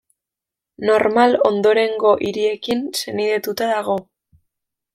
[0.89, 3.99] Normal ondorengo hiriekin senidetuta dago.